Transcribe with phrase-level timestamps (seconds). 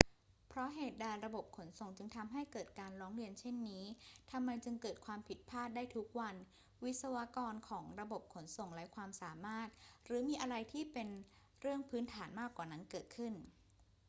[0.49, 3.83] เพราะเหตุใดระบบขนส่งจึงทำให้เกิดการร้องเรียนเช่นนี้
[4.31, 6.35] ทำไมจึงเกิดความผิดพลาดได้ทุกวัน
[6.83, 9.67] วิศวกรของระบบขนส่งไร้ความสามารถ
[10.05, 11.07] หรือมีอะไรที่เป็น
[11.61, 13.33] เรื่องพื้นฐานมากกว่านั้นเกิดขึ้น